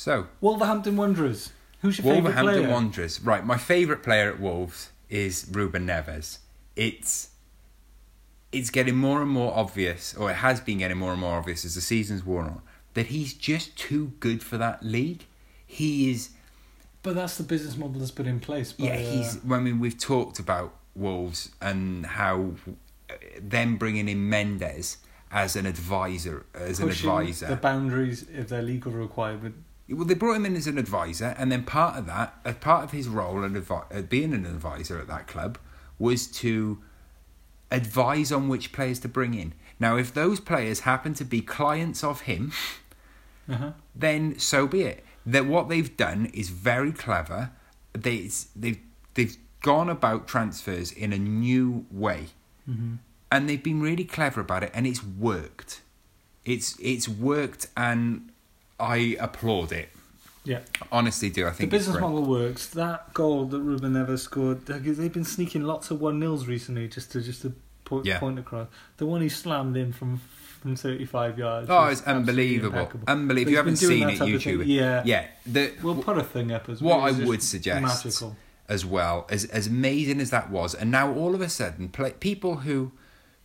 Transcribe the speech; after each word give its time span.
So, 0.00 0.28
Wolverhampton 0.40 0.96
Wanderers. 0.96 1.52
Who's 1.82 1.98
your 1.98 2.04
favourite 2.04 2.32
player? 2.32 2.44
Wolverhampton? 2.44 2.72
Wanderers. 2.72 3.20
Right, 3.20 3.44
my 3.44 3.58
favourite 3.58 4.02
player 4.02 4.30
at 4.30 4.40
Wolves 4.40 4.92
is 5.10 5.46
Ruben 5.52 5.86
Neves. 5.86 6.38
It's 6.74 7.32
it's 8.50 8.70
getting 8.70 8.96
more 8.96 9.20
and 9.20 9.30
more 9.30 9.52
obvious, 9.54 10.14
or 10.14 10.30
it 10.30 10.36
has 10.36 10.58
been 10.58 10.78
getting 10.78 10.96
more 10.96 11.12
and 11.12 11.20
more 11.20 11.36
obvious 11.36 11.66
as 11.66 11.74
the 11.74 11.82
season's 11.82 12.24
worn 12.24 12.46
on, 12.46 12.62
that 12.94 13.08
he's 13.08 13.34
just 13.34 13.76
too 13.76 14.12
good 14.20 14.42
for 14.42 14.56
that 14.56 14.82
league. 14.82 15.26
He 15.66 16.10
is 16.10 16.30
But 17.02 17.14
that's 17.14 17.36
the 17.36 17.44
business 17.44 17.76
model 17.76 18.00
that's 18.00 18.10
been 18.10 18.26
in 18.26 18.40
place. 18.40 18.72
By, 18.72 18.86
yeah, 18.86 18.96
he's. 18.96 19.36
uh, 19.36 19.54
I 19.54 19.60
mean, 19.60 19.80
we've 19.80 19.98
talked 19.98 20.38
about 20.38 20.76
Wolves 20.96 21.50
and 21.60 22.06
how 22.06 22.54
uh, 23.10 23.14
them 23.38 23.76
bringing 23.76 24.08
in 24.08 24.30
Mendes 24.30 24.96
as 25.30 25.56
an 25.56 25.66
advisor, 25.66 26.46
as 26.54 26.80
an 26.80 26.88
advisor. 26.88 27.48
the 27.48 27.56
boundaries 27.56 28.24
of 28.34 28.48
their 28.48 28.62
legal 28.62 28.92
requirement. 28.92 29.56
Well, 29.90 30.04
they 30.04 30.14
brought 30.14 30.34
him 30.36 30.46
in 30.46 30.56
as 30.56 30.66
an 30.66 30.78
advisor, 30.78 31.34
and 31.38 31.50
then 31.50 31.64
part 31.64 31.96
of 31.96 32.06
that, 32.06 32.38
as 32.44 32.56
part 32.56 32.84
of 32.84 32.92
his 32.92 33.08
role 33.08 33.42
and 33.42 33.56
advi- 33.56 33.96
uh, 33.96 34.02
being 34.02 34.32
an 34.32 34.46
advisor 34.46 34.98
at 34.98 35.08
that 35.08 35.26
club, 35.26 35.58
was 35.98 36.26
to 36.28 36.80
advise 37.70 38.32
on 38.32 38.48
which 38.48 38.72
players 38.72 38.98
to 39.00 39.08
bring 39.08 39.34
in. 39.34 39.52
Now, 39.78 39.96
if 39.96 40.12
those 40.12 40.40
players 40.40 40.80
happen 40.80 41.14
to 41.14 41.24
be 41.24 41.40
clients 41.40 42.02
of 42.04 42.22
him, 42.22 42.52
Uh-huh. 43.48 43.72
then 43.94 44.38
so 44.38 44.66
be 44.66 44.82
it. 44.82 45.04
That 45.26 45.46
what 45.46 45.68
they've 45.68 45.96
done 45.96 46.26
is 46.26 46.48
very 46.50 46.92
clever. 46.92 47.50
They 47.92 48.30
they've 48.56 48.78
they've 49.14 49.36
gone 49.62 49.90
about 49.90 50.26
transfers 50.28 50.92
in 50.92 51.12
a 51.12 51.18
new 51.18 51.84
way, 51.90 52.28
Mm-hmm. 52.68 52.94
and 53.32 53.48
they've 53.48 53.62
been 53.62 53.80
really 53.80 54.04
clever 54.04 54.40
about 54.40 54.62
it, 54.62 54.70
and 54.72 54.86
it's 54.86 55.02
worked. 55.04 55.82
It's 56.44 56.78
it's 56.80 57.08
worked, 57.08 57.66
and 57.76 58.29
I 58.80 59.16
applaud 59.20 59.72
it. 59.72 59.88
Yeah. 60.44 60.60
Honestly, 60.90 61.28
do 61.30 61.46
I 61.46 61.50
The 61.50 61.56
think 61.56 61.72
it's 61.74 61.86
business 61.86 62.00
model 62.00 62.24
works. 62.24 62.68
That 62.68 63.12
goal 63.12 63.44
that 63.46 63.60
Ruben 63.60 63.92
Neves 63.92 64.20
scored, 64.20 64.64
they've 64.66 65.12
been 65.12 65.24
sneaking 65.24 65.62
lots 65.64 65.90
of 65.90 66.00
one 66.00 66.18
nils 66.18 66.46
recently, 66.46 66.88
just 66.88 67.12
to 67.12 67.20
just 67.20 67.42
to 67.42 67.52
point, 67.84 68.06
Yeah. 68.06 68.18
point 68.18 68.38
across. 68.38 68.68
The 68.96 69.06
one 69.06 69.20
he 69.20 69.28
slammed 69.28 69.76
in 69.76 69.92
from 69.92 70.20
from 70.62 70.76
thirty 70.76 71.04
five 71.06 71.38
yards. 71.38 71.68
Oh, 71.70 71.86
it's 71.86 72.02
unbelievable! 72.02 72.78
impeccable. 72.78 73.04
Unbelievable! 73.08 73.48
If 73.48 73.50
you 73.50 73.56
haven't 73.56 73.76
seen 73.76 74.08
it, 74.08 74.16
type 74.18 74.34
of 74.34 74.42
thing. 74.42 74.58
YouTube. 74.58 74.66
Yeah. 74.66 75.02
yeah. 75.04 75.26
The, 75.46 75.72
We'll 75.82 76.02
put 76.02 76.16
a 76.18 76.22
thing 76.24 76.52
up 76.52 76.68
as 76.68 76.80
well. 76.82 76.98
what 77.00 77.14
I 77.14 77.24
would 77.24 77.42
suggest 77.42 77.82
magical. 77.82 78.36
as 78.68 78.84
well, 78.86 79.26
as 79.30 79.44
as 79.46 79.66
amazing 79.66 80.20
as 80.20 80.30
that 80.30 80.50
was, 80.50 80.74
and 80.74 80.90
now 80.90 81.12
all 81.14 81.34
of 81.34 81.40
a 81.42 81.48
sudden, 81.48 81.88
play, 81.90 82.12
people 82.12 82.56
who 82.56 82.92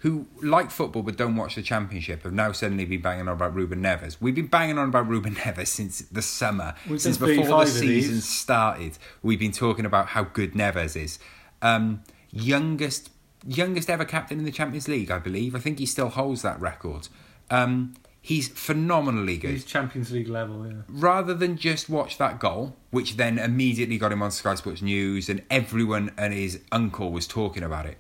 who 0.06 0.28
like 0.44 0.70
football 0.70 1.02
but 1.02 1.18
don't 1.18 1.36
watch 1.36 1.56
the 1.56 1.64
championship 1.64 2.22
have 2.22 2.32
now 2.32 2.52
suddenly 2.52 2.86
been 2.86 3.02
banging 3.02 3.28
on 3.28 3.34
about 3.34 3.56
Ruben 3.56 3.82
Neves. 3.82 4.18
We've 4.22 4.36
been 4.36 4.46
banging 4.46 4.78
on 4.78 4.90
about 4.90 5.08
Ruben 5.08 5.34
Neves 5.42 5.66
since 5.66 6.02
the 6.02 6.22
summer, 6.22 6.76
We've 6.88 7.02
since 7.02 7.18
before 7.18 7.66
the 7.66 7.66
season 7.66 8.22
started. 8.22 9.00
We've 9.24 9.40
been 9.40 9.52
talking 9.52 9.84
about 9.84 10.10
how 10.10 10.26
good 10.26 10.54
Neves 10.54 10.96
is. 10.96 11.18
Um, 11.64 12.04
youngest 12.30 13.10
youngest 13.48 13.90
ever 13.90 14.06
captain 14.06 14.38
in 14.38 14.46
the 14.46 14.52
Champions 14.52 14.88
League, 14.88 15.10
I 15.10 15.18
believe. 15.18 15.56
I 15.56 15.60
think 15.60 15.80
he 15.80 15.88
still 15.88 16.10
holds 16.10 16.44
that 16.44 16.62
record. 16.62 17.08
Um, 17.50 17.96
he's 18.22 18.48
phenomenally 18.48 19.38
good 19.38 19.52
He's 19.52 19.66
Champions 19.66 20.12
League 20.12 20.28
level. 20.28 20.68
Yeah. 20.68 20.82
rather 20.88 21.34
than 21.34 21.58
just 21.58 21.90
watch 21.90 22.20
that 22.20 22.38
goal, 22.40 22.76
which 22.92 23.18
then 23.18 23.40
immediately 23.40 23.98
got 23.98 24.12
him 24.12 24.22
on 24.22 24.30
Sky 24.30 24.54
Sports 24.54 24.84
News 24.84 25.30
and 25.30 25.42
everyone 25.50 26.12
and 26.16 26.32
his 26.32 26.62
uncle 26.72 27.12
was 27.12 27.26
talking 27.26 27.64
about 27.64 27.88
it. 27.88 27.98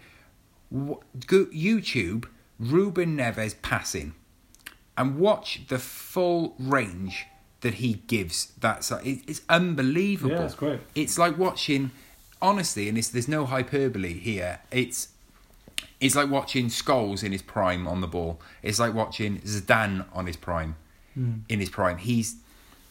YouTube 0.71 2.25
Ruben 2.59 3.17
Neves 3.17 3.55
passing 3.61 4.13
and 4.97 5.19
watch 5.19 5.67
the 5.67 5.79
full 5.79 6.55
range 6.57 7.27
that 7.61 7.75
he 7.75 7.95
gives. 8.07 8.53
That's 8.59 8.91
it's 9.03 9.41
unbelievable. 9.49 10.35
Yeah, 10.35 10.45
it's 10.45 10.55
great. 10.55 10.79
It's 10.93 11.17
like 11.17 11.37
watching, 11.37 11.91
honestly, 12.41 12.87
and 12.87 12.97
it's, 12.97 13.09
there's 13.09 13.27
no 13.27 13.45
hyperbole 13.45 14.13
here. 14.13 14.59
It's 14.71 15.09
it's 15.99 16.15
like 16.15 16.29
watching 16.29 16.67
Scholes 16.67 17.23
in 17.23 17.31
his 17.31 17.41
prime 17.41 17.87
on 17.87 18.01
the 18.01 18.07
ball. 18.07 18.39
It's 18.61 18.79
like 18.79 18.93
watching 18.93 19.39
Zidane 19.39 20.05
on 20.13 20.27
his 20.27 20.35
prime. 20.35 20.75
Hmm. 21.13 21.33
In 21.49 21.59
his 21.59 21.69
prime, 21.69 21.97
he's 21.97 22.35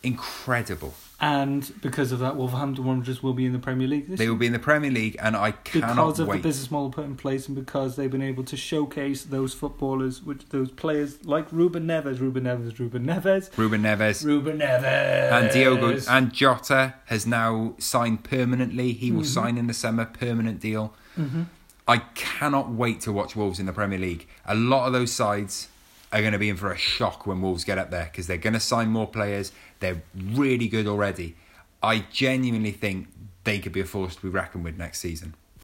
incredible. 0.02 0.94
And 1.20 1.72
because 1.80 2.10
of 2.12 2.18
that, 2.18 2.36
Wolverhampton 2.36 2.84
Wanderers 2.84 3.22
will 3.22 3.34
be 3.34 3.46
in 3.46 3.52
the 3.52 3.58
Premier 3.58 3.86
League 3.86 4.08
this 4.08 4.18
They 4.18 4.28
will 4.28 4.36
be 4.36 4.46
in 4.46 4.52
the 4.52 4.58
Premier 4.58 4.90
League, 4.90 5.16
and 5.20 5.36
I 5.36 5.52
cannot 5.52 5.88
wait. 5.88 5.94
because 5.96 6.18
of 6.20 6.28
wait. 6.28 6.36
the 6.38 6.42
business 6.42 6.70
model 6.70 6.90
put 6.90 7.04
in 7.04 7.14
place 7.16 7.46
and 7.46 7.54
because 7.54 7.96
they've 7.96 8.10
been 8.10 8.20
able 8.22 8.42
to 8.44 8.56
showcase 8.56 9.22
those 9.24 9.54
footballers, 9.54 10.22
which 10.22 10.48
those 10.48 10.70
players 10.72 11.24
like 11.24 11.46
Ruben 11.52 11.86
Neves, 11.86 12.18
Ruben 12.20 12.44
Neves, 12.44 12.78
Ruben 12.78 13.06
Neves, 13.06 13.56
Ruben 13.56 13.82
Neves 13.82 14.24
Ruben 14.24 14.58
Neves, 14.58 15.32
and 15.32 15.50
Diogo 15.52 15.98
and 16.10 16.32
Jota 16.32 16.94
has 17.06 17.26
now 17.26 17.74
signed 17.78 18.24
permanently. 18.24 18.92
He 18.92 19.12
will 19.12 19.24
sign 19.24 19.56
in 19.56 19.66
the 19.68 19.74
summer, 19.74 20.04
permanent 20.06 20.60
deal. 20.60 20.94
Mhm. 21.16 21.46
I 21.86 21.98
cannot 21.98 22.70
wait 22.70 23.00
to 23.02 23.12
watch 23.12 23.36
Wolves 23.36 23.60
in 23.60 23.66
the 23.66 23.72
Premier 23.72 23.98
League. 23.98 24.26
A 24.46 24.54
lot 24.54 24.86
of 24.86 24.92
those 24.92 25.12
sides 25.12 25.68
are 26.14 26.20
going 26.20 26.32
to 26.32 26.38
be 26.38 26.48
in 26.48 26.56
for 26.56 26.72
a 26.72 26.78
shock 26.78 27.26
when 27.26 27.42
Wolves 27.42 27.64
get 27.64 27.76
up 27.76 27.90
there 27.90 28.04
because 28.04 28.28
they're 28.28 28.36
going 28.36 28.54
to 28.54 28.60
sign 28.60 28.88
more 28.88 29.06
players. 29.06 29.50
They're 29.80 30.02
really 30.14 30.68
good 30.68 30.86
already. 30.86 31.34
I 31.82 32.04
genuinely 32.12 32.70
think 32.70 33.08
they 33.42 33.58
could 33.58 33.72
be 33.72 33.80
a 33.80 33.84
force 33.84 34.14
to 34.16 34.22
be 34.22 34.28
reckoned 34.28 34.64
with 34.64 34.78
next 34.78 35.00
season. 35.00 35.34